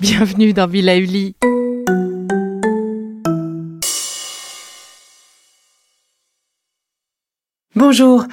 Bienvenue 0.00 0.52
dans 0.52 0.66
Villa 0.66 0.96
Uli. 0.96 1.36
Bonjour. 7.76 8.24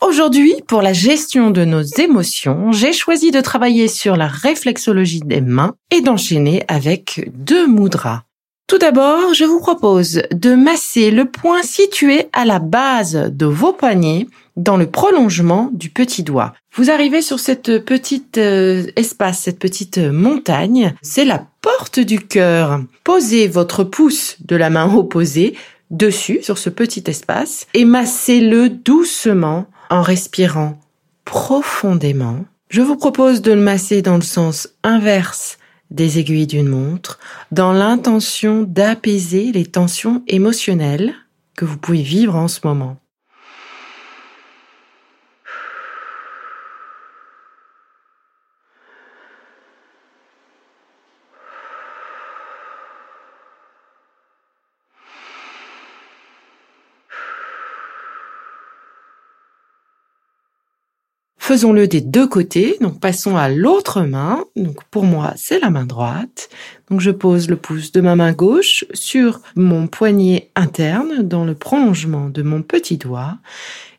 Aujourd'hui, 0.00 0.54
pour 0.66 0.80
la 0.80 0.92
gestion 0.92 1.50
de 1.50 1.64
nos 1.64 1.82
émotions, 1.82 2.72
j'ai 2.72 2.92
choisi 2.92 3.30
de 3.30 3.40
travailler 3.40 3.88
sur 3.88 4.16
la 4.16 4.26
réflexologie 4.26 5.20
des 5.20 5.40
mains 5.40 5.74
et 5.90 6.00
d'enchaîner 6.00 6.64
avec 6.68 7.30
deux 7.34 7.66
mudras. 7.66 8.27
Tout 8.68 8.76
d'abord, 8.76 9.32
je 9.32 9.44
vous 9.46 9.60
propose 9.60 10.20
de 10.30 10.54
masser 10.54 11.10
le 11.10 11.24
point 11.24 11.62
situé 11.62 12.26
à 12.34 12.44
la 12.44 12.58
base 12.58 13.14
de 13.14 13.46
vos 13.46 13.72
poignets 13.72 14.26
dans 14.58 14.76
le 14.76 14.90
prolongement 14.90 15.70
du 15.72 15.88
petit 15.88 16.22
doigt. 16.22 16.52
Vous 16.74 16.90
arrivez 16.90 17.22
sur 17.22 17.40
cette 17.40 17.82
petite 17.82 18.36
euh, 18.36 18.84
espace, 18.94 19.40
cette 19.40 19.58
petite 19.58 19.96
montagne, 19.96 20.94
c'est 21.00 21.24
la 21.24 21.46
porte 21.62 21.98
du 21.98 22.20
cœur. 22.20 22.82
Posez 23.04 23.48
votre 23.48 23.84
pouce 23.84 24.36
de 24.44 24.54
la 24.54 24.68
main 24.68 24.94
opposée 24.94 25.54
dessus, 25.90 26.40
sur 26.42 26.58
ce 26.58 26.68
petit 26.68 27.04
espace, 27.06 27.66
et 27.72 27.86
massez-le 27.86 28.68
doucement 28.68 29.64
en 29.88 30.02
respirant 30.02 30.78
profondément. 31.24 32.44
Je 32.68 32.82
vous 32.82 32.96
propose 32.96 33.40
de 33.40 33.52
le 33.52 33.62
masser 33.62 34.02
dans 34.02 34.16
le 34.16 34.20
sens 34.20 34.68
inverse 34.82 35.57
des 35.90 36.18
aiguilles 36.18 36.46
d'une 36.46 36.68
montre, 36.68 37.18
dans 37.50 37.72
l'intention 37.72 38.62
d'apaiser 38.62 39.52
les 39.52 39.66
tensions 39.66 40.22
émotionnelles 40.26 41.14
que 41.56 41.64
vous 41.64 41.78
pouvez 41.78 42.02
vivre 42.02 42.36
en 42.36 42.48
ce 42.48 42.60
moment. 42.64 42.98
Faisons-le 61.48 61.88
des 61.88 62.02
deux 62.02 62.28
côtés. 62.28 62.76
Donc 62.82 63.00
passons 63.00 63.38
à 63.38 63.48
l'autre 63.48 64.02
main. 64.02 64.44
Pour 64.90 65.04
moi, 65.04 65.32
c'est 65.38 65.58
la 65.58 65.70
main 65.70 65.86
droite. 65.86 66.50
Donc 66.90 67.00
je 67.00 67.10
pose 67.10 67.48
le 67.48 67.56
pouce 67.56 67.90
de 67.90 68.02
ma 68.02 68.16
main 68.16 68.32
gauche 68.32 68.84
sur 68.92 69.40
mon 69.56 69.86
poignet 69.86 70.50
interne 70.56 71.22
dans 71.22 71.46
le 71.46 71.54
prolongement 71.54 72.28
de 72.28 72.42
mon 72.42 72.60
petit 72.60 72.98
doigt. 72.98 73.38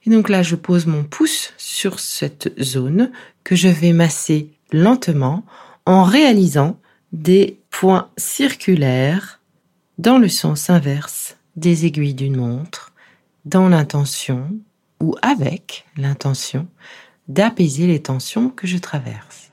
Et 0.05 0.11
donc 0.11 0.29
là, 0.29 0.43
je 0.43 0.55
pose 0.55 0.85
mon 0.85 1.03
pouce 1.03 1.51
sur 1.57 1.99
cette 1.99 2.53
zone 2.61 3.09
que 3.43 3.55
je 3.55 3.67
vais 3.67 3.93
masser 3.93 4.51
lentement 4.71 5.43
en 5.87 6.03
réalisant 6.03 6.79
des 7.13 7.57
points 7.71 8.11
circulaires 8.15 9.39
dans 9.97 10.19
le 10.19 10.29
sens 10.29 10.69
inverse 10.69 11.35
des 11.55 11.87
aiguilles 11.87 12.13
d'une 12.13 12.37
montre, 12.37 12.91
dans 13.45 13.69
l'intention 13.69 14.51
ou 15.01 15.15
avec 15.23 15.87
l'intention 15.97 16.67
d'apaiser 17.29 17.87
les 17.87 18.01
tensions 18.01 18.49
que 18.49 18.67
je 18.67 18.77
traverse. 18.77 19.51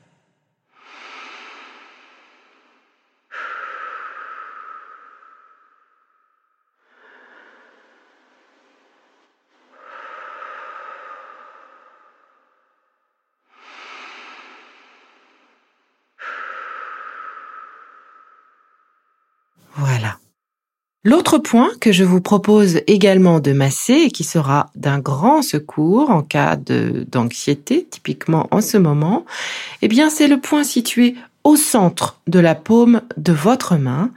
Voilà. 19.75 20.19
L'autre 21.09 21.37
point 21.37 21.69
que 21.79 21.93
je 21.93 22.03
vous 22.03 22.19
propose 22.19 22.81
également 22.85 23.39
de 23.39 23.53
masser 23.53 23.93
et 23.93 24.11
qui 24.11 24.25
sera 24.25 24.71
d'un 24.75 24.99
grand 24.99 25.41
secours 25.41 26.09
en 26.09 26.21
cas 26.21 26.57
d'anxiété, 26.57 27.87
typiquement 27.89 28.49
en 28.51 28.59
ce 28.59 28.75
moment, 28.75 29.25
eh 29.81 29.87
bien, 29.87 30.09
c'est 30.09 30.27
le 30.27 30.37
point 30.37 30.65
situé 30.65 31.15
au 31.45 31.55
centre 31.55 32.19
de 32.27 32.39
la 32.39 32.55
paume 32.55 33.03
de 33.15 33.31
votre 33.31 33.77
main, 33.77 34.11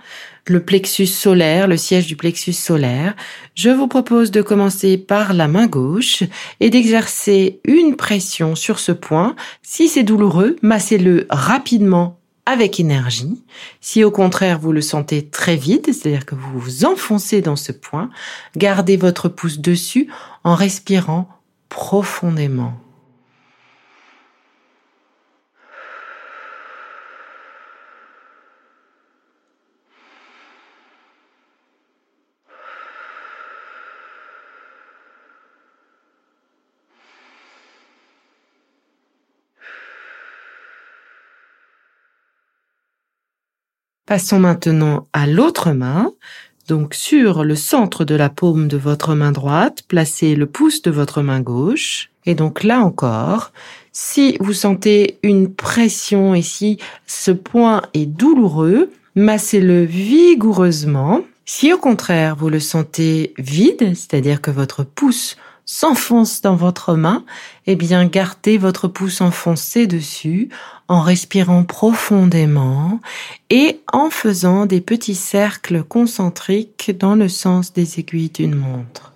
le 0.46 0.58
plexus 0.58 1.06
solaire, 1.06 1.68
le 1.68 1.76
siège 1.76 2.08
du 2.08 2.16
plexus 2.16 2.54
solaire. 2.54 3.14
Je 3.54 3.70
vous 3.70 3.86
propose 3.86 4.32
de 4.32 4.42
commencer 4.42 4.98
par 4.98 5.32
la 5.32 5.46
main 5.46 5.68
gauche 5.68 6.24
et 6.58 6.70
d'exercer 6.70 7.60
une 7.68 7.94
pression 7.94 8.56
sur 8.56 8.80
ce 8.80 8.90
point. 8.90 9.36
Si 9.62 9.86
c'est 9.86 10.02
douloureux, 10.02 10.56
massez-le 10.60 11.28
rapidement 11.30 12.19
avec 12.46 12.80
énergie. 12.80 13.42
Si 13.80 14.04
au 14.04 14.10
contraire 14.10 14.58
vous 14.58 14.72
le 14.72 14.80
sentez 14.80 15.26
très 15.26 15.56
vide, 15.56 15.86
c'est-à-dire 15.86 16.26
que 16.26 16.34
vous 16.34 16.58
vous 16.58 16.84
enfoncez 16.84 17.40
dans 17.40 17.56
ce 17.56 17.72
point, 17.72 18.10
gardez 18.56 18.96
votre 18.96 19.28
pouce 19.28 19.58
dessus 19.58 20.08
en 20.44 20.54
respirant 20.54 21.28
profondément. 21.68 22.74
Passons 44.10 44.40
maintenant 44.40 45.06
à 45.12 45.28
l'autre 45.28 45.70
main. 45.70 46.10
Donc 46.66 46.94
sur 46.94 47.44
le 47.44 47.54
centre 47.54 48.04
de 48.04 48.16
la 48.16 48.28
paume 48.28 48.66
de 48.66 48.76
votre 48.76 49.14
main 49.14 49.30
droite, 49.30 49.84
placez 49.86 50.34
le 50.34 50.46
pouce 50.46 50.82
de 50.82 50.90
votre 50.90 51.22
main 51.22 51.38
gauche. 51.38 52.10
Et 52.26 52.34
donc 52.34 52.64
là 52.64 52.80
encore, 52.80 53.52
si 53.92 54.36
vous 54.40 54.52
sentez 54.52 55.20
une 55.22 55.54
pression 55.54 56.34
et 56.34 56.42
si 56.42 56.78
ce 57.06 57.30
point 57.30 57.82
est 57.94 58.06
douloureux, 58.06 58.90
massez-le 59.14 59.84
vigoureusement. 59.84 61.20
Si 61.44 61.72
au 61.72 61.78
contraire 61.78 62.34
vous 62.34 62.48
le 62.48 62.58
sentez 62.58 63.32
vide, 63.38 63.94
c'est-à-dire 63.94 64.40
que 64.40 64.50
votre 64.50 64.82
pouce 64.82 65.36
s'enfonce 65.70 66.40
dans 66.40 66.56
votre 66.56 66.94
main, 66.94 67.24
eh 67.68 67.76
bien 67.76 68.04
gardez 68.04 68.58
votre 68.58 68.88
pouce 68.88 69.20
enfoncé 69.20 69.86
dessus 69.86 70.48
en 70.88 71.00
respirant 71.00 71.62
profondément 71.62 72.98
et 73.50 73.80
en 73.92 74.10
faisant 74.10 74.66
des 74.66 74.80
petits 74.80 75.14
cercles 75.14 75.84
concentriques 75.84 76.90
dans 76.98 77.14
le 77.14 77.28
sens 77.28 77.72
des 77.72 78.00
aiguilles 78.00 78.30
d'une 78.30 78.56
montre. 78.56 79.12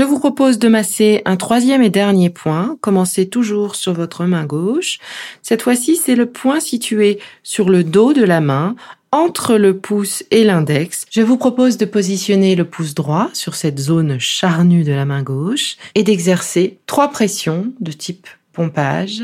Je 0.00 0.04
vous 0.06 0.18
propose 0.18 0.58
de 0.58 0.68
masser 0.68 1.20
un 1.26 1.36
troisième 1.36 1.82
et 1.82 1.90
dernier 1.90 2.30
point. 2.30 2.78
Commencez 2.80 3.28
toujours 3.28 3.74
sur 3.74 3.92
votre 3.92 4.24
main 4.24 4.46
gauche. 4.46 4.98
Cette 5.42 5.60
fois-ci, 5.60 5.96
c'est 5.96 6.14
le 6.14 6.24
point 6.24 6.58
situé 6.58 7.18
sur 7.42 7.68
le 7.68 7.84
dos 7.84 8.14
de 8.14 8.24
la 8.24 8.40
main 8.40 8.76
entre 9.12 9.56
le 9.56 9.76
pouce 9.76 10.24
et 10.30 10.42
l'index. 10.42 11.04
Je 11.10 11.20
vous 11.20 11.36
propose 11.36 11.76
de 11.76 11.84
positionner 11.84 12.56
le 12.56 12.64
pouce 12.64 12.94
droit 12.94 13.28
sur 13.34 13.54
cette 13.54 13.78
zone 13.78 14.18
charnue 14.18 14.84
de 14.84 14.92
la 14.92 15.04
main 15.04 15.22
gauche 15.22 15.76
et 15.94 16.02
d'exercer 16.02 16.78
trois 16.86 17.10
pressions 17.10 17.70
de 17.80 17.92
type 17.92 18.26
pompage 18.54 19.22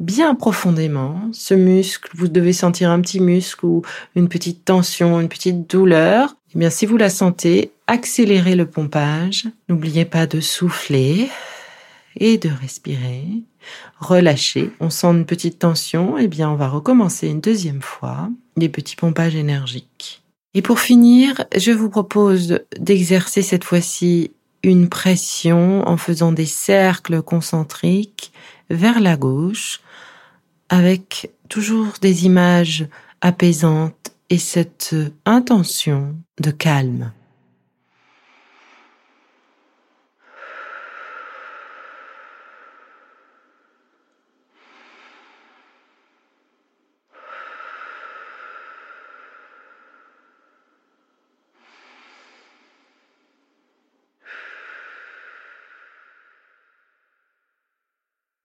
bien 0.00 0.34
profondément. 0.34 1.20
Ce 1.32 1.52
muscle, 1.52 2.10
vous 2.14 2.28
devez 2.28 2.54
sentir 2.54 2.90
un 2.90 3.02
petit 3.02 3.20
muscle 3.20 3.66
ou 3.66 3.82
une 4.16 4.30
petite 4.30 4.64
tension, 4.64 5.20
une 5.20 5.28
petite 5.28 5.70
douleur. 5.70 6.34
Eh 6.54 6.58
bien, 6.58 6.70
si 6.70 6.86
vous 6.86 6.96
la 6.96 7.10
sentez, 7.10 7.72
accélérez 7.86 8.56
le 8.56 8.66
pompage. 8.66 9.44
N'oubliez 9.68 10.04
pas 10.04 10.26
de 10.26 10.40
souffler 10.40 11.28
et 12.16 12.38
de 12.38 12.48
respirer. 12.48 13.26
Relâchez. 13.98 14.70
On 14.80 14.90
sent 14.90 15.08
une 15.08 15.26
petite 15.26 15.58
tension. 15.58 16.18
Eh 16.18 16.28
bien, 16.28 16.50
on 16.50 16.56
va 16.56 16.68
recommencer 16.68 17.28
une 17.28 17.40
deuxième 17.40 17.82
fois 17.82 18.28
des 18.56 18.68
petits 18.68 18.96
pompages 18.96 19.34
énergiques. 19.34 20.22
Et 20.54 20.62
pour 20.62 20.78
finir, 20.78 21.44
je 21.56 21.72
vous 21.72 21.90
propose 21.90 22.60
d'exercer 22.78 23.42
cette 23.42 23.64
fois-ci 23.64 24.30
une 24.62 24.88
pression 24.88 25.86
en 25.86 25.96
faisant 25.96 26.32
des 26.32 26.46
cercles 26.46 27.22
concentriques 27.22 28.32
vers 28.70 29.00
la 29.00 29.16
gauche 29.16 29.80
avec 30.68 31.30
toujours 31.48 31.94
des 32.00 32.24
images 32.24 32.86
apaisantes 33.20 34.12
et 34.30 34.38
cette 34.38 34.94
intention 35.26 36.16
de 36.40 36.50
calme. 36.50 37.12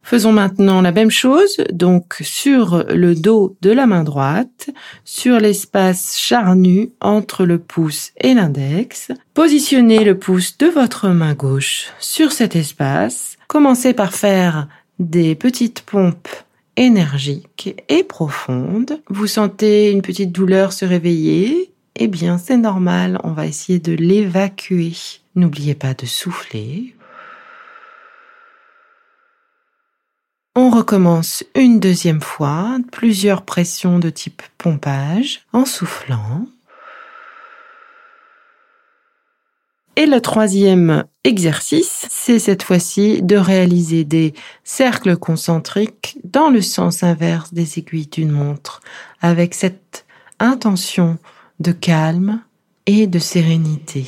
Faisons 0.09 0.31
maintenant 0.31 0.81
la 0.81 0.91
même 0.91 1.11
chose, 1.11 1.57
donc 1.71 2.17
sur 2.21 2.83
le 2.89 3.13
dos 3.13 3.55
de 3.61 3.69
la 3.69 3.85
main 3.85 4.03
droite, 4.03 4.71
sur 5.05 5.39
l'espace 5.39 6.17
charnu 6.17 6.89
entre 6.99 7.45
le 7.45 7.59
pouce 7.59 8.09
et 8.19 8.33
l'index. 8.33 9.11
Positionnez 9.35 10.03
le 10.03 10.17
pouce 10.17 10.57
de 10.57 10.65
votre 10.65 11.09
main 11.09 11.35
gauche 11.35 11.89
sur 11.99 12.31
cet 12.31 12.55
espace. 12.55 13.37
Commencez 13.47 13.93
par 13.93 14.15
faire 14.15 14.67
des 14.97 15.35
petites 15.35 15.81
pompes 15.81 16.27
énergiques 16.75 17.75
et 17.87 18.03
profondes. 18.03 18.99
Vous 19.09 19.27
sentez 19.27 19.91
une 19.91 20.01
petite 20.01 20.31
douleur 20.31 20.73
se 20.73 20.85
réveiller 20.85 21.71
Eh 21.95 22.07
bien, 22.07 22.39
c'est 22.39 22.57
normal, 22.57 23.19
on 23.23 23.33
va 23.33 23.45
essayer 23.45 23.77
de 23.77 23.91
l'évacuer. 23.91 24.93
N'oubliez 25.35 25.75
pas 25.75 25.93
de 25.93 26.07
souffler. 26.07 26.95
On 30.61 30.71
recommence 30.71 31.45
une 31.55 31.79
deuxième 31.79 32.19
fois, 32.19 32.79
plusieurs 32.91 33.43
pressions 33.43 33.97
de 33.97 34.09
type 34.09 34.41
pompage 34.57 35.45
en 35.53 35.63
soufflant. 35.63 36.47
Et 39.95 40.05
le 40.05 40.19
troisième 40.19 41.05
exercice, 41.23 42.05
c'est 42.09 42.39
cette 42.39 42.63
fois-ci 42.63 43.21
de 43.21 43.37
réaliser 43.37 44.03
des 44.03 44.33
cercles 44.65 45.15
concentriques 45.15 46.17
dans 46.25 46.49
le 46.49 46.61
sens 46.61 47.03
inverse 47.03 47.53
des 47.53 47.79
aiguilles 47.79 48.07
d'une 48.07 48.31
montre, 48.31 48.81
avec 49.21 49.53
cette 49.53 50.05
intention 50.39 51.19
de 51.61 51.71
calme 51.71 52.41
et 52.85 53.07
de 53.07 53.19
sérénité. 53.19 54.07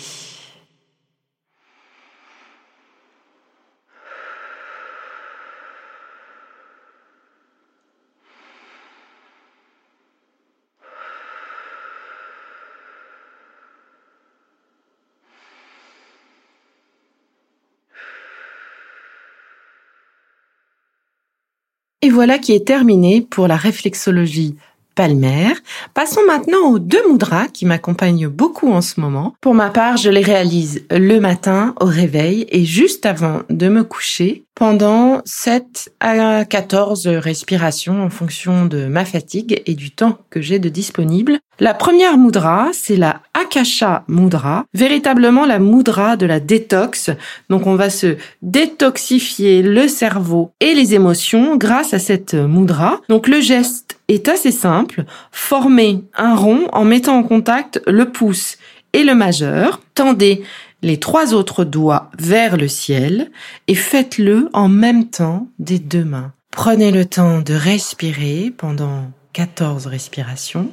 Et 22.04 22.10
voilà 22.10 22.40
qui 22.40 22.54
est 22.54 22.66
terminé 22.66 23.22
pour 23.22 23.48
la 23.48 23.56
réflexologie 23.56 24.56
palmaire. 24.96 25.56
Passons 25.94 26.22
maintenant 26.26 26.72
aux 26.72 26.80
deux 26.80 27.02
mudras 27.12 27.48
qui 27.48 27.66
m'accompagnent 27.66 28.28
beaucoup 28.28 28.72
en 28.72 28.82
ce 28.82 29.00
moment. 29.00 29.36
Pour 29.40 29.54
ma 29.54 29.70
part, 29.70 29.98
je 29.98 30.10
les 30.10 30.22
réalise 30.22 30.84
le 30.90 31.20
matin 31.20 31.76
au 31.80 31.86
réveil 31.86 32.48
et 32.50 32.66
juste 32.66 33.06
avant 33.06 33.42
de 33.50 33.70
me 33.70 33.84
coucher 33.84 34.44
pendant 34.56 35.22
7 35.26 35.94
à 36.00 36.46
14 36.46 37.08
respirations 37.08 38.04
en 38.04 38.10
fonction 38.10 38.66
de 38.66 38.86
ma 38.86 39.06
fatigue 39.06 39.62
et 39.66 39.74
du 39.74 39.92
temps 39.92 40.20
que 40.30 40.42
j'ai 40.42 40.60
de 40.60 40.70
disponible. 40.70 41.40
La 41.60 41.74
première 41.74 42.18
mudra, 42.18 42.70
c'est 42.74 42.96
la 42.96 43.22
Akasha 43.34 44.04
Mudra, 44.08 44.66
véritablement 44.74 45.46
la 45.46 45.60
mudra 45.60 46.18
de 46.18 46.26
la 46.26 46.40
détox. 46.40 47.12
Donc 47.50 47.68
on 47.68 47.76
va 47.76 47.90
se 47.90 48.18
détoxifier 48.42 49.62
le 49.62 49.88
cerveau 49.88 50.52
et 50.60 50.74
les 50.74 50.96
émotions 50.96 51.58
grâce 51.58 51.94
à 51.94 52.00
cette 52.00 52.34
mudra. 52.34 53.02
Donc 53.10 53.28
le 53.28 53.40
geste 53.40 54.00
est 54.08 54.28
assez 54.28 54.52
simple. 54.52 55.06
Formez 55.32 56.04
un 56.18 56.36
rond 56.36 56.68
en 56.74 56.84
mettant 56.84 57.18
en 57.18 57.24
contact 57.24 57.82
le 57.88 58.12
pouce 58.12 58.58
et 58.94 59.04
le 59.04 59.16
majeur. 59.16 59.82
Tendez 59.94 60.44
les 60.82 61.00
trois 61.00 61.34
autres 61.34 61.64
doigts 61.64 62.10
vers 62.18 62.58
le 62.58 62.68
ciel 62.68 63.32
et 63.68 63.76
faites-le 63.76 64.50
en 64.54 64.68
même 64.68 65.10
temps 65.10 65.48
des 65.60 65.80
deux 65.80 66.06
mains. 66.06 66.34
Prenez 66.52 66.92
le 66.92 67.06
temps 67.06 67.42
de 67.42 67.54
respirer 67.54 68.52
pendant 68.56 69.12
14 69.34 69.88
respirations. 69.88 70.70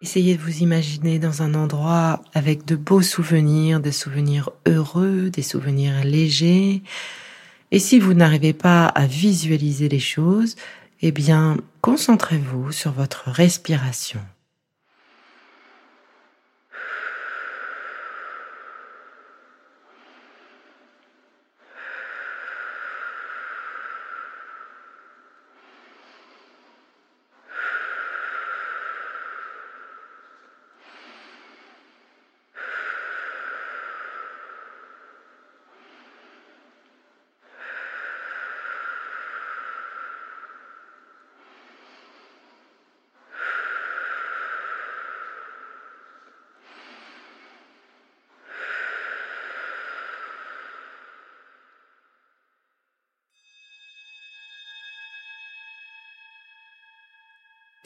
Essayez 0.00 0.36
de 0.36 0.42
vous 0.42 0.58
imaginer 0.62 1.18
dans 1.18 1.42
un 1.42 1.54
endroit 1.54 2.22
avec 2.32 2.64
de 2.64 2.76
beaux 2.76 3.02
souvenirs, 3.02 3.80
des 3.80 3.90
souvenirs 3.90 4.50
heureux, 4.64 5.28
des 5.28 5.42
souvenirs 5.42 6.04
légers. 6.04 6.82
Et 7.72 7.80
si 7.80 7.98
vous 7.98 8.14
n'arrivez 8.14 8.52
pas 8.52 8.86
à 8.86 9.06
visualiser 9.06 9.88
les 9.88 9.98
choses, 9.98 10.54
eh 11.02 11.10
bien, 11.10 11.56
concentrez-vous 11.80 12.70
sur 12.70 12.92
votre 12.92 13.28
respiration. 13.28 14.20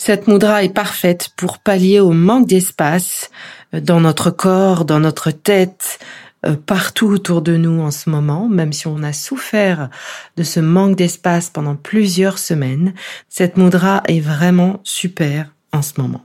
Cette 0.05 0.27
moudra 0.27 0.65
est 0.65 0.75
parfaite 0.75 1.31
pour 1.37 1.61
pallier 1.61 2.01
au 2.01 2.11
manque 2.11 2.49
d'espace 2.49 3.31
euh, 3.73 3.81
dans 3.81 4.01
notre 4.01 4.33
corps, 4.33 4.85
dans 4.85 4.99
notre 4.99 5.31
tête, 5.31 6.01
euh, 6.45 6.57
partout 6.57 7.07
autour 7.07 7.41
de 7.41 7.57
nous 7.57 7.81
en 7.81 7.93
ce 7.93 8.11
moment, 8.11 8.49
même 8.49 8.73
si 8.73 8.89
on 8.89 9.05
a 9.05 9.13
souffert 9.13 9.91
de 10.37 10.43
ce 10.43 10.59
manque 10.59 10.97
d'espace 10.97 11.51
pendant 11.51 11.77
plusieurs 11.77 12.39
semaines. 12.39 12.95
Cette 13.29 13.57
moudra 13.57 14.03
est 14.09 14.19
vraiment 14.19 14.81
super 14.83 15.55
en 15.73 15.83
ce 15.83 15.93
moment. 15.99 16.23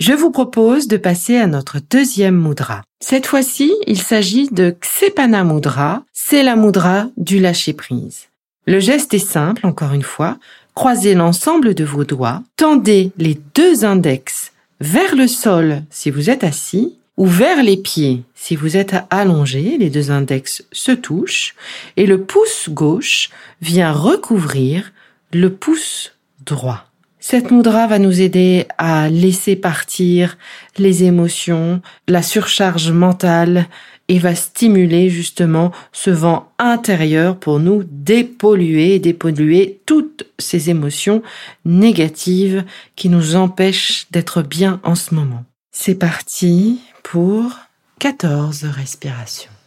Je 0.00 0.14
vous 0.14 0.30
propose 0.30 0.88
de 0.88 0.96
passer 0.96 1.36
à 1.36 1.46
notre 1.46 1.80
deuxième 1.90 2.34
moudra. 2.34 2.80
Cette 2.98 3.26
fois-ci, 3.26 3.70
il 3.86 4.00
s'agit 4.00 4.48
de 4.48 4.70
Ksepana 4.70 5.44
Mudra. 5.44 6.02
C'est 6.14 6.42
la 6.42 6.56
moudra 6.56 7.08
du 7.18 7.40
lâcher 7.40 7.74
prise. 7.74 8.28
Le 8.68 8.80
geste 8.80 9.14
est 9.14 9.18
simple, 9.18 9.66
encore 9.66 9.92
une 9.94 10.02
fois. 10.02 10.36
Croisez 10.78 11.14
l'ensemble 11.14 11.74
de 11.74 11.82
vos 11.82 12.04
doigts, 12.04 12.44
tendez 12.54 13.10
les 13.18 13.36
deux 13.56 13.84
index 13.84 14.52
vers 14.80 15.16
le 15.16 15.26
sol 15.26 15.82
si 15.90 16.08
vous 16.08 16.30
êtes 16.30 16.44
assis 16.44 16.94
ou 17.16 17.26
vers 17.26 17.64
les 17.64 17.76
pieds 17.76 18.22
si 18.36 18.54
vous 18.54 18.76
êtes 18.76 18.94
allongé, 19.10 19.76
les 19.76 19.90
deux 19.90 20.12
index 20.12 20.62
se 20.70 20.92
touchent 20.92 21.56
et 21.96 22.06
le 22.06 22.22
pouce 22.22 22.68
gauche 22.68 23.30
vient 23.60 23.90
recouvrir 23.90 24.92
le 25.32 25.52
pouce 25.52 26.12
droit. 26.46 26.84
Cette 27.18 27.50
moudra 27.50 27.88
va 27.88 27.98
nous 27.98 28.20
aider 28.20 28.68
à 28.78 29.08
laisser 29.08 29.56
partir 29.56 30.38
les 30.76 31.02
émotions, 31.02 31.82
la 32.06 32.22
surcharge 32.22 32.92
mentale 32.92 33.66
et 34.08 34.18
va 34.18 34.34
stimuler 34.34 35.10
justement 35.10 35.70
ce 35.92 36.10
vent 36.10 36.50
intérieur 36.58 37.38
pour 37.38 37.60
nous 37.60 37.84
dépolluer 37.84 38.98
dépolluer 38.98 39.80
toutes 39.86 40.26
ces 40.38 40.70
émotions 40.70 41.22
négatives 41.64 42.64
qui 42.96 43.08
nous 43.08 43.36
empêchent 43.36 44.06
d'être 44.10 44.42
bien 44.42 44.80
en 44.82 44.94
ce 44.94 45.14
moment. 45.14 45.44
C'est 45.72 45.94
parti 45.94 46.80
pour 47.02 47.52
14 47.98 48.64
respirations. 48.64 49.57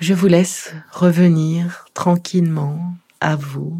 Je 0.00 0.14
vous 0.14 0.28
laisse 0.28 0.72
revenir 0.92 1.84
tranquillement 1.92 2.94
à 3.20 3.36
vous, 3.36 3.78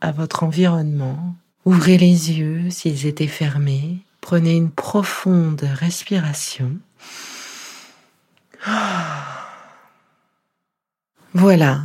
à 0.00 0.12
votre 0.12 0.42
environnement. 0.42 1.36
Ouvrez 1.66 1.98
les 1.98 2.32
yeux 2.32 2.70
s'ils 2.70 3.04
étaient 3.04 3.26
fermés. 3.26 3.98
Prenez 4.22 4.56
une 4.56 4.70
profonde 4.70 5.62
respiration. 5.62 6.78
Voilà. 11.34 11.82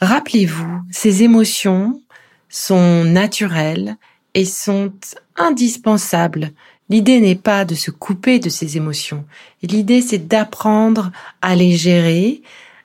Rappelez-vous, 0.00 0.82
ces 0.90 1.24
émotions 1.24 2.00
sont 2.48 3.04
naturelles 3.04 3.96
et 4.34 4.44
sont 4.44 4.92
indispensables. 5.36 6.52
L'idée 6.88 7.20
n'est 7.20 7.34
pas 7.34 7.64
de 7.64 7.74
se 7.74 7.90
couper 7.90 8.38
de 8.38 8.48
ces 8.48 8.76
émotions. 8.76 9.24
L'idée, 9.62 10.00
c'est 10.00 10.28
d'apprendre 10.28 11.10
à 11.42 11.56
les 11.56 11.76
gérer, 11.76 12.42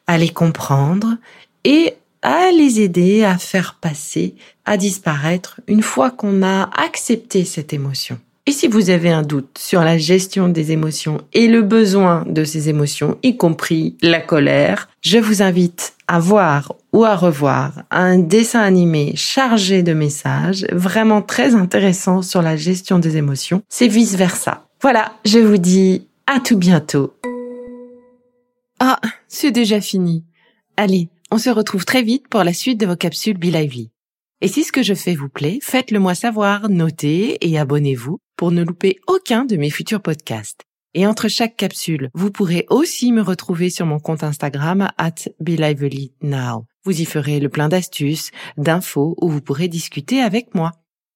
à 0.10 0.18
les 0.18 0.30
comprendre 0.30 1.18
et 1.64 1.94
à 2.24 2.50
les 2.52 2.82
aider 2.82 3.24
à 3.24 3.38
faire 3.38 3.78
passer, 3.80 4.34
à 4.66 4.76
disparaître 4.76 5.62
une 5.68 5.84
fois 5.84 6.10
qu'on 6.10 6.42
a 6.42 6.68
accepté 6.76 7.46
cette 7.46 7.74
émotion. 7.74 8.18
Et 8.48 8.52
si 8.52 8.68
vous 8.68 8.90
avez 8.90 9.12
un 9.12 9.22
doute 9.22 9.60
sur 9.60 9.82
la 9.84 10.00
gestion 10.00 10.50
des 10.50 10.72
émotions 10.72 11.22
et 11.34 11.48
le 11.48 11.62
besoin 11.62 12.26
de 12.28 12.44
ces 12.44 12.70
émotions, 12.70 13.20
y 13.22 13.38
compris 13.38 13.98
la 14.02 14.20
colère, 14.20 14.90
je 15.02 15.20
vous 15.20 15.44
invite 15.44 15.94
à 16.08 16.18
voir 16.18 16.74
ou 16.92 17.06
à 17.06 17.16
revoir 17.16 17.84
un 17.92 18.18
dessin 18.18 18.62
animé 18.62 19.14
chargé 19.16 19.84
de 19.84 19.94
messages 19.94 20.66
vraiment 20.72 21.22
très 21.22 21.54
intéressant 21.54 22.24
sur 22.24 22.42
la 22.42 22.56
gestion 22.56 22.98
des 22.98 23.16
émotions. 23.18 23.62
C'est 23.70 23.88
vice 23.88 24.16
versa. 24.16 24.66
Voilà, 24.82 25.12
je 25.24 25.38
vous 25.38 25.60
dis 25.60 26.08
à 26.26 26.40
tout 26.40 26.58
bientôt. 26.58 27.14
C'est 29.32 29.52
déjà 29.52 29.80
fini. 29.80 30.26
Allez, 30.76 31.10
on 31.30 31.38
se 31.38 31.52
retrouve 31.52 31.86
très 31.86 32.02
vite 32.02 32.28
pour 32.30 32.44
la 32.44 32.52
suite 32.52 32.80
de 32.80 32.88
vos 32.88 32.96
capsules 32.96 33.38
Be 33.38 33.46
Lively. 33.46 33.92
Et 34.42 34.48
si 34.48 34.64
ce 34.64 34.72
que 34.72 34.82
je 34.82 34.96
fais 34.96 35.14
vous 35.14 35.30
plaît, 35.30 35.60
faites-le 35.62 36.00
moi 36.00 36.16
savoir, 36.16 36.68
notez 36.68 37.38
et 37.48 37.60
abonnez-vous 37.60 38.18
pour 38.36 38.52
ne 38.52 38.64
louper 38.64 38.98
aucun 39.06 39.46
de 39.46 39.56
mes 39.56 39.70
futurs 39.70 40.02
podcasts. 40.02 40.62
Et 40.96 41.06
entre 41.06 41.28
chaque 41.28 41.56
capsule, 41.56 42.10
vous 42.16 42.32
pourrez 42.32 42.66
aussi 42.72 43.12
me 43.12 43.22
retrouver 43.22 43.70
sur 43.70 43.86
mon 43.86 44.00
compte 44.00 44.24
Instagram 44.24 44.90
at 44.98 45.14
Now. 46.24 46.66
Vous 46.84 47.00
y 47.00 47.06
ferez 47.06 47.40
le 47.40 47.50
plein 47.50 47.70
d'astuces, 47.70 48.32
d'infos 48.58 49.16
où 49.22 49.30
vous 49.30 49.42
pourrez 49.42 49.68
discuter 49.68 50.22
avec 50.22 50.56
moi. 50.56 50.72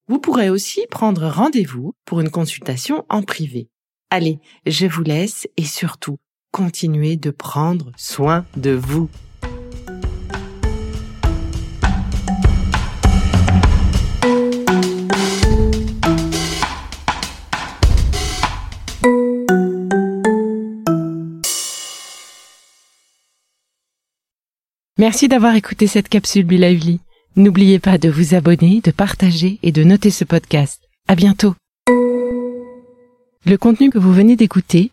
Vous 0.06 0.20
pourrez 0.20 0.50
aussi 0.50 0.86
prendre 0.88 1.26
rendez-vous 1.26 1.94
pour 2.04 2.20
une 2.20 2.30
consultation 2.30 3.04
en 3.08 3.22
privé. 3.22 3.68
Allez, 4.10 4.38
je 4.66 4.86
vous 4.86 5.02
laisse 5.02 5.48
et 5.56 5.64
surtout, 5.64 6.18
continuez 6.54 7.16
de 7.16 7.32
prendre 7.32 7.90
soin 7.96 8.46
de 8.56 8.70
vous. 8.70 9.10
Merci 24.96 25.26
d'avoir 25.26 25.56
écouté 25.56 25.88
cette 25.88 26.08
capsule 26.08 26.46
Be 26.46 26.52
Lively. 26.52 27.00
N'oubliez 27.34 27.80
pas 27.80 27.98
de 27.98 28.08
vous 28.08 28.36
abonner, 28.36 28.80
de 28.80 28.92
partager 28.92 29.58
et 29.64 29.72
de 29.72 29.82
noter 29.82 30.10
ce 30.10 30.22
podcast. 30.22 30.80
À 31.08 31.16
bientôt. 31.16 31.56
Le 33.44 33.56
contenu 33.56 33.90
que 33.90 33.98
vous 33.98 34.12
venez 34.12 34.36
d'écouter 34.36 34.92